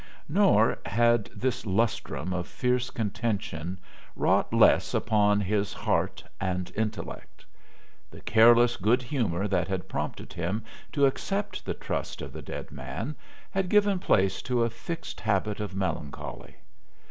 [0.27, 3.79] Nor had this lustrum of fierce contention
[4.15, 7.45] wrought less upon his heart and intellect.
[8.09, 12.71] The careless good humor that had prompted him to accept the trust of the dead
[12.71, 13.15] man
[13.51, 16.55] had given place to a fixed habit of melancholy.